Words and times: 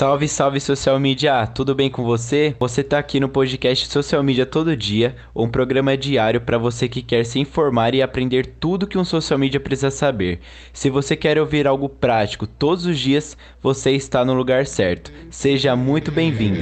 Salve, 0.00 0.28
salve 0.28 0.60
social 0.60 0.98
media! 0.98 1.46
Tudo 1.46 1.74
bem 1.74 1.90
com 1.90 2.02
você? 2.02 2.56
Você 2.58 2.82
tá 2.82 2.98
aqui 2.98 3.20
no 3.20 3.28
podcast 3.28 3.86
Social 3.86 4.22
Media 4.22 4.46
Todo 4.46 4.74
Dia, 4.74 5.14
um 5.36 5.46
programa 5.46 5.94
diário 5.94 6.40
para 6.40 6.56
você 6.56 6.88
que 6.88 7.02
quer 7.02 7.26
se 7.26 7.38
informar 7.38 7.94
e 7.94 8.00
aprender 8.00 8.46
tudo 8.46 8.86
que 8.86 8.96
um 8.96 9.04
social 9.04 9.38
media 9.38 9.60
precisa 9.60 9.90
saber. 9.90 10.40
Se 10.72 10.88
você 10.88 11.14
quer 11.14 11.38
ouvir 11.38 11.66
algo 11.66 11.86
prático 11.86 12.46
todos 12.46 12.86
os 12.86 12.98
dias, 12.98 13.36
você 13.60 13.90
está 13.90 14.24
no 14.24 14.32
lugar 14.32 14.66
certo. 14.66 15.12
Seja 15.28 15.76
muito 15.76 16.10
bem-vindo. 16.10 16.60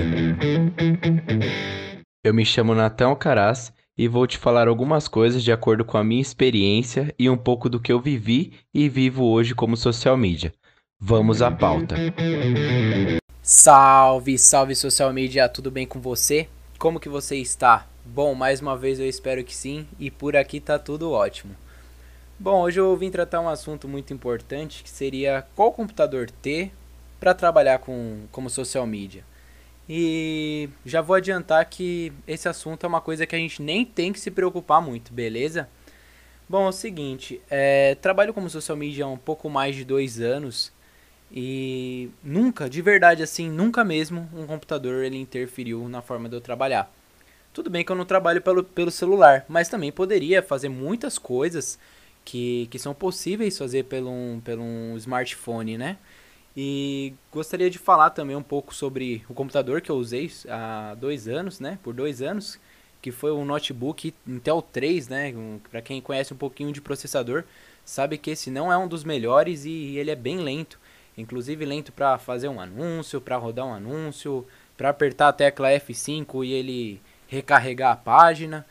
Eu 2.25 2.35
me 2.35 2.45
chamo 2.45 2.75
Natan 2.75 3.07
Alcaraz 3.07 3.73
e 3.97 4.09
vou 4.09 4.27
te 4.27 4.37
falar 4.37 4.67
algumas 4.67 5.07
coisas 5.07 5.45
de 5.45 5.53
acordo 5.53 5.85
com 5.85 5.97
a 5.97 6.03
minha 6.03 6.21
experiência 6.21 7.15
e 7.17 7.31
um 7.31 7.37
pouco 7.37 7.69
do 7.69 7.79
que 7.79 7.93
eu 7.93 8.01
vivi 8.01 8.55
e 8.75 8.89
vivo 8.89 9.27
hoje 9.27 9.55
como 9.55 9.77
social 9.77 10.17
media. 10.17 10.53
Vamos 11.01 11.41
à 11.41 11.53
pauta. 11.53 11.95
Salve, 13.51 14.37
salve 14.37 14.77
social 14.77 15.11
media, 15.11 15.49
tudo 15.49 15.71
bem 15.71 15.87
com 15.87 15.99
você? 15.99 16.47
Como 16.79 17.01
que 17.01 17.09
você 17.09 17.37
está? 17.37 17.87
Bom, 18.05 18.35
mais 18.35 18.61
uma 18.61 18.77
vez 18.77 19.01
eu 19.01 19.09
espero 19.09 19.43
que 19.43 19.57
sim, 19.57 19.89
e 19.99 20.11
por 20.11 20.37
aqui 20.37 20.61
tá 20.61 20.79
tudo 20.79 21.13
ótimo. 21.13 21.57
Bom, 22.39 22.61
hoje 22.61 22.79
eu 22.79 22.95
vim 22.95 23.11
tratar 23.11 23.41
um 23.41 23.49
assunto 23.49 23.89
muito 23.89 24.13
importante, 24.13 24.83
que 24.83 24.91
seria 24.91 25.47
qual 25.57 25.73
computador 25.73 26.31
ter 26.31 26.73
para 27.19 27.33
trabalhar 27.33 27.79
com 27.79 28.27
como 28.31 28.51
social 28.51 28.87
media. 28.87 29.25
E 29.89 30.69
já 30.85 31.01
vou 31.01 31.17
adiantar 31.17 31.65
que 31.71 32.13
esse 32.27 32.51
assunto 32.51 32.85
é 32.85 32.87
uma 32.87 33.01
coisa 33.01 33.27
que 33.27 33.35
a 33.35 33.39
gente 33.39 33.63
nem 33.63 33.83
tem 33.83 34.13
que 34.13 34.21
se 34.21 34.31
preocupar 34.31 34.83
muito, 34.83 35.11
beleza? 35.11 35.67
Bom, 36.47 36.67
é 36.67 36.69
o 36.69 36.73
seguinte, 36.73 37.41
é, 37.49 37.95
trabalho 37.95 38.35
como 38.35 38.51
social 38.51 38.77
media 38.77 39.07
há 39.07 39.09
um 39.09 39.17
pouco 39.17 39.49
mais 39.49 39.75
de 39.75 39.87
dois 39.87 40.21
anos 40.21 40.71
e 41.31 42.11
nunca, 42.23 42.69
de 42.69 42.81
verdade 42.81 43.23
assim, 43.23 43.51
nunca 43.51 43.85
mesmo 43.85 44.29
um 44.35 44.47
computador 44.47 45.05
ele 45.05 45.19
interferiu 45.19 45.89
na 45.89 46.01
forma 46.01 46.29
de 46.29 46.37
eu 46.37 46.41
trabalhar. 46.41 46.91
Tudo 47.53 47.71
bem 47.71 47.85
que 47.85 47.93
eu 47.93 47.97
não 47.97 48.05
trabalho 48.05 48.41
pelo, 48.41 48.63
pelo 48.65 48.91
celular, 48.91 49.45
mas 49.49 49.69
também 49.69 49.91
poderia 49.93 50.43
fazer 50.43 50.69
muitas 50.69 51.19
coisas 51.19 51.79
que, 52.25 52.69
que 52.71 52.79
são 52.79 52.95
possíveis 52.95 53.59
fazer 53.59 53.85
pelo 53.85 54.11
um, 54.11 54.41
pelo 54.45 54.63
um 54.63 54.97
smartphone, 54.97 55.77
né? 55.77 55.99
E 56.57 57.15
gostaria 57.33 57.71
de 57.71 57.79
falar 57.79 58.11
também 58.11 58.37
um 58.37 58.43
pouco 58.43 58.75
sobre 58.75 59.25
o 59.29 59.35
computador 59.35 59.81
que 59.81 59.91
eu 59.91 59.97
usei 59.97 60.31
há 60.49 60.95
dois 60.95 61.29
anos, 61.29 61.61
né? 61.61 61.79
Por 61.83 61.95
dois 61.95 62.21
anos, 62.21 62.59
que 63.01 63.11
foi 63.11 63.33
um 63.33 63.45
notebook 63.45 64.15
Intel 64.27 64.61
3, 64.63 65.09
né? 65.09 65.33
Um, 65.35 65.61
Para 65.71 65.81
quem 65.81 66.01
conhece 66.01 66.35
um 66.35 66.37
pouquinho 66.37 66.73
de 66.73 66.81
processador, 66.81 67.45
sabe 67.85 68.19
que 68.19 68.31
esse 68.31 68.51
não 68.51 68.73
é 68.73 68.77
um 68.77 68.89
dos 68.89 69.05
melhores 69.05 69.65
e 69.65 69.97
ele 69.97 70.11
é 70.11 70.17
bem 70.17 70.39
lento 70.39 70.79
inclusive 71.19 71.65
lento 71.65 71.93
para 71.93 72.17
fazer 72.17 72.49
um 72.49 72.61
anúncio, 72.61 73.21
para 73.21 73.37
rodar 73.37 73.67
um 73.67 73.75
anúncio, 73.75 74.47
para 74.77 74.89
apertar 74.89 75.29
a 75.29 75.33
tecla 75.33 75.69
F5 75.71 76.47
e 76.47 76.53
ele 76.53 77.01
recarregar 77.27 77.93
a 77.93 77.97
página. 77.97 78.65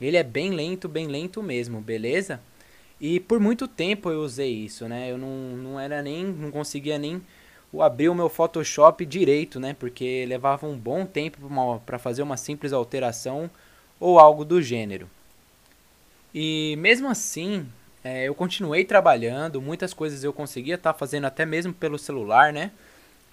Ele 0.00 0.16
é 0.16 0.22
bem 0.22 0.50
lento, 0.50 0.88
bem 0.88 1.08
lento 1.08 1.42
mesmo, 1.42 1.80
beleza? 1.80 2.40
E 3.00 3.20
por 3.20 3.40
muito 3.40 3.66
tempo 3.66 4.10
eu 4.10 4.20
usei 4.20 4.52
isso, 4.52 4.88
né? 4.88 5.10
Eu 5.10 5.18
não, 5.18 5.56
não 5.56 5.80
era 5.80 6.00
nem, 6.00 6.24
não 6.24 6.50
conseguia 6.50 6.98
nem 6.98 7.20
abrir 7.78 8.08
o 8.08 8.14
meu 8.14 8.28
Photoshop 8.28 9.04
direito, 9.04 9.60
né? 9.60 9.74
Porque 9.78 10.24
levava 10.26 10.66
um 10.66 10.78
bom 10.78 11.04
tempo 11.04 11.38
para 11.84 11.98
fazer 11.98 12.22
uma 12.22 12.36
simples 12.36 12.72
alteração 12.72 13.50
ou 14.00 14.18
algo 14.18 14.44
do 14.44 14.62
gênero. 14.62 15.10
E 16.34 16.76
mesmo 16.78 17.08
assim, 17.08 17.66
é, 18.08 18.24
eu 18.24 18.34
continuei 18.34 18.84
trabalhando, 18.84 19.60
muitas 19.60 19.92
coisas 19.92 20.24
eu 20.24 20.32
conseguia 20.32 20.76
estar 20.76 20.94
tá 20.94 20.98
fazendo 20.98 21.26
até 21.26 21.44
mesmo 21.44 21.74
pelo 21.74 21.98
celular, 21.98 22.54
né? 22.54 22.70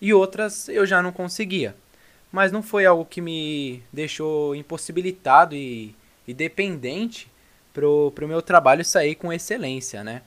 E 0.02 0.14
outras 0.14 0.68
eu 0.68 0.86
já 0.86 1.02
não 1.02 1.14
conseguia. 1.14 1.74
Mas 2.30 2.52
não 2.52 2.62
foi 2.62 2.86
algo 2.86 3.06
que 3.06 3.22
me 3.22 3.82
deixou 3.94 4.54
impossibilitado 4.54 5.56
e, 5.56 5.96
e 6.28 6.34
dependente 6.34 7.32
pro, 7.74 8.12
pro 8.12 8.28
meu 8.28 8.42
trabalho 8.42 8.84
sair 8.84 9.16
com 9.16 9.32
excelência, 9.32 10.04
né? 10.04 10.22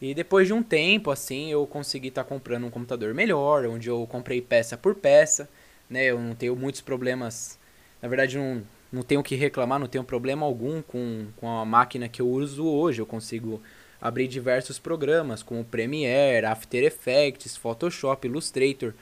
E 0.00 0.14
depois 0.14 0.46
de 0.46 0.52
um 0.52 0.62
tempo, 0.62 1.10
assim, 1.10 1.50
eu 1.50 1.66
consegui 1.66 2.08
estar 2.08 2.24
tá 2.24 2.28
comprando 2.28 2.66
um 2.66 2.70
computador 2.70 3.14
melhor, 3.14 3.64
onde 3.64 3.88
eu 3.88 4.06
comprei 4.06 4.42
peça 4.42 4.76
por 4.76 4.94
peça, 4.94 5.48
né? 5.88 6.04
Eu 6.04 6.18
não 6.20 6.34
tenho 6.34 6.54
muitos 6.54 6.82
problemas, 6.82 7.58
na 8.02 8.08
verdade 8.08 8.36
não, 8.36 8.62
não 8.92 9.02
tenho 9.02 9.22
que 9.22 9.34
reclamar, 9.34 9.78
não 9.78 9.86
tenho 9.86 10.04
problema 10.04 10.44
algum 10.44 10.82
com, 10.82 11.26
com 11.36 11.48
a 11.48 11.64
máquina 11.64 12.08
que 12.08 12.20
eu 12.20 12.28
uso 12.28 12.66
hoje. 12.66 13.00
Eu 13.00 13.06
consigo 13.06 13.62
abrir 14.00 14.26
diversos 14.26 14.78
programas 14.78 15.42
como 15.42 15.64
Premiere, 15.64 16.46
After 16.46 16.82
Effects, 16.82 17.56
Photoshop, 17.56 18.26
Illustrator, 18.26 18.94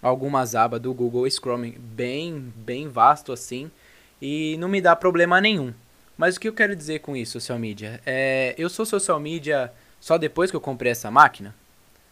algumas 0.00 0.54
abas 0.54 0.80
do 0.80 0.92
Google 0.92 1.28
Chrome 1.30 1.72
bem, 1.78 2.52
bem 2.56 2.88
vasto 2.88 3.32
assim 3.32 3.70
e 4.20 4.56
não 4.58 4.68
me 4.68 4.80
dá 4.80 4.94
problema 4.94 5.40
nenhum. 5.40 5.74
Mas 6.16 6.36
o 6.36 6.40
que 6.40 6.48
eu 6.48 6.52
quero 6.52 6.76
dizer 6.76 7.00
com 7.00 7.16
isso, 7.16 7.32
social 7.32 7.58
media? 7.58 8.00
É, 8.06 8.54
eu 8.56 8.68
sou 8.68 8.86
social 8.86 9.18
media 9.18 9.72
só 9.98 10.16
depois 10.16 10.50
que 10.50 10.56
eu 10.56 10.60
comprei 10.60 10.92
essa 10.92 11.10
máquina? 11.10 11.54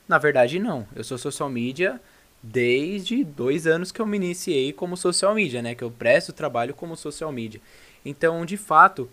Na 0.08 0.18
verdade, 0.18 0.58
não. 0.58 0.86
Eu 0.96 1.04
sou 1.04 1.16
social 1.16 1.48
media 1.48 2.00
desde 2.42 3.22
dois 3.24 3.66
anos 3.66 3.92
que 3.92 4.00
eu 4.00 4.06
me 4.06 4.16
iniciei 4.16 4.72
como 4.72 4.96
social 4.96 5.34
media, 5.34 5.60
né? 5.62 5.74
Que 5.74 5.84
eu 5.84 5.90
presto 5.90 6.32
trabalho 6.32 6.74
como 6.74 6.96
social 6.96 7.30
media. 7.30 7.60
Então, 8.04 8.44
de 8.46 8.56
fato, 8.56 9.10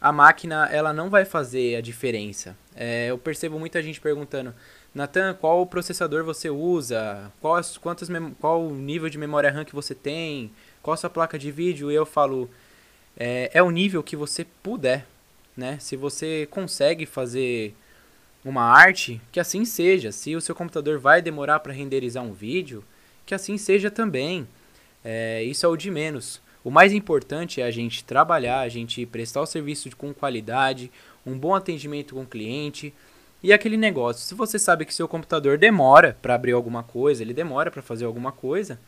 a 0.00 0.12
máquina 0.12 0.68
ela 0.70 0.92
não 0.92 1.10
vai 1.10 1.24
fazer 1.24 1.76
a 1.76 1.80
diferença. 1.80 2.56
É, 2.76 3.06
eu 3.10 3.18
percebo 3.18 3.58
muita 3.58 3.82
gente 3.82 4.00
perguntando, 4.00 4.54
Nathan, 4.94 5.34
qual 5.34 5.66
processador 5.66 6.24
você 6.24 6.48
usa? 6.48 7.32
Qual, 7.40 7.60
quantas 7.80 8.08
qual 8.40 8.62
o 8.62 8.74
nível 8.74 9.08
de 9.08 9.18
memória 9.18 9.50
RAM 9.50 9.64
que 9.64 9.74
você 9.74 9.94
tem? 9.94 10.50
Qual 10.82 10.94
a 10.94 10.96
sua 10.96 11.10
placa 11.10 11.38
de 11.38 11.50
vídeo? 11.50 11.90
E 11.90 11.94
eu 11.94 12.06
falo, 12.06 12.48
é, 13.16 13.50
é 13.52 13.62
o 13.62 13.70
nível 13.70 14.02
que 14.02 14.14
você 14.14 14.46
puder, 14.62 15.04
né? 15.56 15.76
Se 15.80 15.96
você 15.96 16.46
consegue 16.50 17.04
fazer 17.04 17.74
uma 18.48 18.62
arte, 18.62 19.20
que 19.30 19.40
assim 19.40 19.64
seja. 19.64 20.10
Se 20.10 20.34
o 20.34 20.40
seu 20.40 20.54
computador 20.54 20.98
vai 20.98 21.20
demorar 21.20 21.60
para 21.60 21.72
renderizar 21.72 22.22
um 22.22 22.32
vídeo, 22.32 22.84
que 23.26 23.34
assim 23.34 23.58
seja 23.58 23.90
também. 23.90 24.46
É, 25.04 25.42
isso 25.42 25.64
é 25.64 25.68
o 25.68 25.76
de 25.76 25.90
menos. 25.90 26.40
O 26.64 26.70
mais 26.70 26.92
importante 26.92 27.60
é 27.60 27.64
a 27.64 27.70
gente 27.70 28.04
trabalhar, 28.04 28.60
a 28.60 28.68
gente 28.68 29.04
prestar 29.06 29.40
o 29.40 29.46
serviço 29.46 29.88
com 29.96 30.12
qualidade, 30.12 30.90
um 31.24 31.38
bom 31.38 31.54
atendimento 31.54 32.14
com 32.14 32.22
o 32.22 32.26
cliente 32.26 32.92
e 33.42 33.52
aquele 33.52 33.76
negócio. 33.76 34.26
Se 34.26 34.34
você 34.34 34.58
sabe 34.58 34.84
que 34.84 34.94
seu 34.94 35.06
computador 35.06 35.56
demora 35.56 36.16
para 36.20 36.34
abrir 36.34 36.52
alguma 36.52 36.82
coisa, 36.82 37.22
ele 37.22 37.32
demora 37.32 37.70
para 37.70 37.82
fazer 37.82 38.04
alguma 38.04 38.32
coisa, 38.32 38.78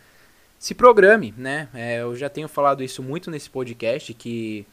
se 0.58 0.74
programe, 0.74 1.32
né? 1.36 1.68
É, 1.72 2.00
eu 2.02 2.14
já 2.16 2.28
tenho 2.28 2.48
falado 2.48 2.82
isso 2.82 3.02
muito 3.02 3.30
nesse 3.30 3.48
podcast 3.48 4.12
que 4.14 4.66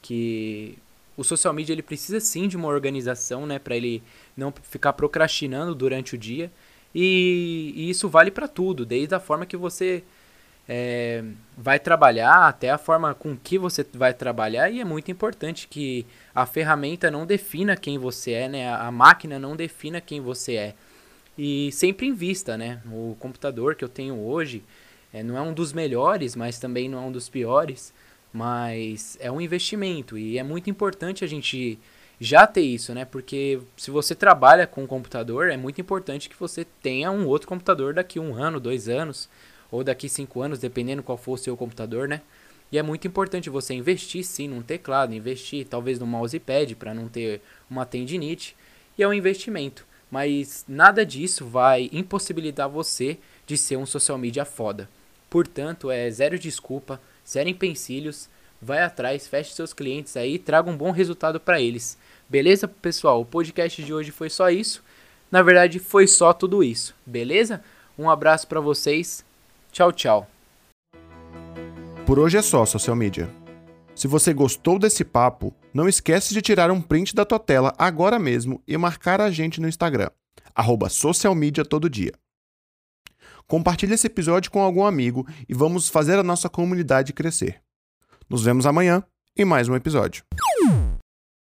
que 0.00 0.78
o 1.16 1.24
social 1.24 1.52
media 1.54 1.72
ele 1.72 1.82
precisa 1.82 2.20
sim 2.20 2.46
de 2.46 2.56
uma 2.56 2.68
organização, 2.68 3.46
né, 3.46 3.58
para 3.58 3.76
ele 3.76 4.02
não 4.36 4.52
ficar 4.62 4.92
procrastinando 4.92 5.74
durante 5.74 6.14
o 6.14 6.18
dia. 6.18 6.50
E, 6.94 7.72
e 7.74 7.90
isso 7.90 8.08
vale 8.08 8.30
para 8.30 8.48
tudo, 8.48 8.86
desde 8.86 9.14
a 9.14 9.20
forma 9.20 9.46
que 9.46 9.56
você 9.56 10.02
é, 10.68 11.22
vai 11.56 11.78
trabalhar 11.78 12.48
até 12.48 12.70
a 12.70 12.78
forma 12.78 13.14
com 13.14 13.36
que 13.36 13.58
você 13.58 13.86
vai 13.94 14.12
trabalhar. 14.12 14.70
E 14.70 14.80
é 14.80 14.84
muito 14.84 15.10
importante 15.10 15.68
que 15.68 16.06
a 16.34 16.44
ferramenta 16.44 17.10
não 17.10 17.26
defina 17.26 17.76
quem 17.76 17.98
você 17.98 18.32
é, 18.32 18.48
né, 18.48 18.74
a, 18.74 18.90
máquina 18.90 19.38
não 19.38 19.56
defina 19.56 20.00
quem 20.00 20.20
você 20.20 20.56
é. 20.56 20.74
E 21.38 21.70
sempre 21.72 22.06
invista, 22.06 22.56
né? 22.56 22.80
O 22.86 23.14
computador 23.20 23.74
que 23.74 23.84
eu 23.84 23.90
tenho 23.90 24.18
hoje 24.18 24.64
é, 25.12 25.22
não 25.22 25.36
é 25.36 25.40
um 25.42 25.52
dos 25.52 25.72
melhores, 25.72 26.34
mas 26.34 26.58
também 26.58 26.88
não 26.88 26.98
é 26.98 27.02
um 27.02 27.12
dos 27.12 27.28
piores. 27.28 27.92
Mas 28.36 29.16
é 29.18 29.32
um 29.32 29.40
investimento 29.40 30.18
e 30.18 30.36
é 30.36 30.42
muito 30.42 30.68
importante 30.68 31.24
a 31.24 31.26
gente 31.26 31.78
já 32.20 32.46
ter 32.46 32.60
isso, 32.60 32.92
né? 32.92 33.02
Porque 33.06 33.58
se 33.78 33.90
você 33.90 34.14
trabalha 34.14 34.66
com 34.66 34.82
um 34.82 34.86
computador, 34.86 35.48
é 35.48 35.56
muito 35.56 35.80
importante 35.80 36.28
que 36.28 36.38
você 36.38 36.66
tenha 36.82 37.10
um 37.10 37.26
outro 37.26 37.48
computador 37.48 37.94
daqui 37.94 38.20
um 38.20 38.34
ano, 38.34 38.60
dois 38.60 38.90
anos, 38.90 39.26
ou 39.70 39.82
daqui 39.82 40.06
cinco 40.06 40.42
anos, 40.42 40.58
dependendo 40.58 41.02
qual 41.02 41.16
for 41.16 41.32
o 41.32 41.38
seu 41.38 41.56
computador, 41.56 42.06
né? 42.06 42.20
E 42.70 42.76
é 42.76 42.82
muito 42.82 43.08
importante 43.08 43.48
você 43.48 43.72
investir 43.72 44.22
sim 44.22 44.48
num 44.48 44.60
teclado, 44.60 45.14
investir 45.14 45.66
talvez 45.66 45.98
no 45.98 46.06
mousepad 46.06 46.74
para 46.74 46.92
não 46.92 47.08
ter 47.08 47.40
uma 47.70 47.86
tendinite. 47.86 48.54
E 48.98 49.02
é 49.02 49.08
um 49.08 49.14
investimento. 49.14 49.86
Mas 50.10 50.62
nada 50.68 51.06
disso 51.06 51.46
vai 51.46 51.88
impossibilitar 51.90 52.68
você 52.68 53.16
de 53.46 53.56
ser 53.56 53.78
um 53.78 53.86
social 53.86 54.18
media 54.18 54.44
foda. 54.44 54.90
Portanto, 55.30 55.90
é 55.90 56.10
zero 56.10 56.38
desculpa 56.38 57.00
zero 57.26 57.48
empecilhos, 57.48 58.28
vai 58.60 58.82
atrás, 58.82 59.26
feche 59.26 59.54
seus 59.54 59.72
clientes 59.72 60.16
aí 60.16 60.34
e 60.34 60.38
traga 60.38 60.70
um 60.70 60.76
bom 60.76 60.90
resultado 60.90 61.38
para 61.38 61.60
eles. 61.60 61.98
Beleza, 62.28 62.66
pessoal? 62.66 63.20
O 63.20 63.26
podcast 63.26 63.82
de 63.82 63.92
hoje 63.92 64.10
foi 64.10 64.28
só 64.28 64.50
isso. 64.50 64.82
Na 65.30 65.42
verdade, 65.42 65.78
foi 65.78 66.06
só 66.06 66.32
tudo 66.32 66.62
isso. 66.62 66.94
Beleza? 67.04 67.62
Um 67.98 68.10
abraço 68.10 68.46
para 68.46 68.60
vocês. 68.60 69.24
Tchau, 69.72 69.92
tchau. 69.92 70.28
Por 72.06 72.18
hoje 72.18 72.36
é 72.36 72.42
só, 72.42 72.64
social 72.64 72.96
media. 72.96 73.28
Se 73.94 74.06
você 74.06 74.32
gostou 74.32 74.78
desse 74.78 75.04
papo, 75.04 75.54
não 75.72 75.88
esquece 75.88 76.34
de 76.34 76.42
tirar 76.42 76.70
um 76.70 76.82
print 76.82 77.14
da 77.14 77.24
tua 77.24 77.38
tela 77.38 77.74
agora 77.78 78.18
mesmo 78.18 78.62
e 78.66 78.76
marcar 78.76 79.20
a 79.20 79.30
gente 79.30 79.60
no 79.60 79.68
Instagram, 79.68 80.10
arroba 80.54 80.88
todo 81.68 81.90
dia. 81.90 82.12
Compartilhe 83.46 83.94
esse 83.94 84.06
episódio 84.06 84.50
com 84.50 84.60
algum 84.60 84.84
amigo 84.84 85.26
e 85.48 85.54
vamos 85.54 85.88
fazer 85.88 86.18
a 86.18 86.22
nossa 86.22 86.48
comunidade 86.48 87.12
crescer. 87.12 87.65
Nos 88.28 88.42
vemos 88.42 88.66
amanhã 88.66 89.02
em 89.36 89.44
mais 89.44 89.68
um 89.68 89.76
episódio. 89.76 90.24